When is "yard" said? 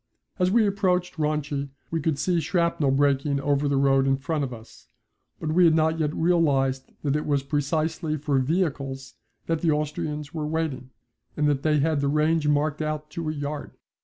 13.33-13.77